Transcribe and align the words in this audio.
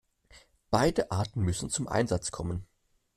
Beide 0.71 1.11
Arten 1.11 1.41
müssen 1.43 1.69
zum 1.69 1.87
Einsatz 1.87 2.31
kommen. 2.31 2.65